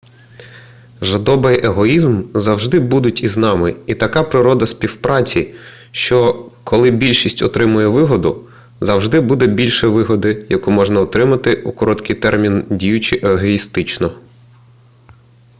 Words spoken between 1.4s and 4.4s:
й егоїзм завжди будуть із нами і така